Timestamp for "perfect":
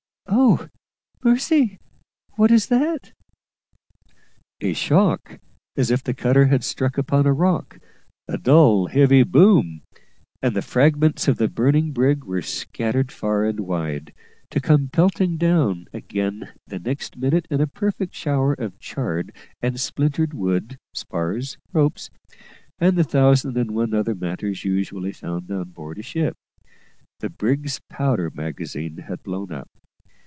17.67-18.15